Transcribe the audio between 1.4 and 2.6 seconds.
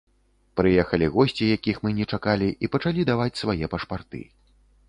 якіх мы не чакалі,